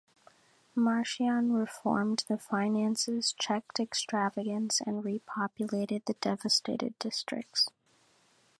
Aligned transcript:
Marcian 0.73 1.51
reformed 1.53 2.23
the 2.27 2.39
finances, 2.39 3.33
checked 3.33 3.79
extravagance, 3.79 4.81
and 4.83 5.03
repopulated 5.03 6.03
the 6.05 6.15
devastated 6.15 6.97
districts. 6.97 7.69